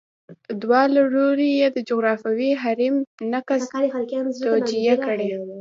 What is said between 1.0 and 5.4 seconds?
لوري یې د جغرافیوي حریم نقض توجیه کړي.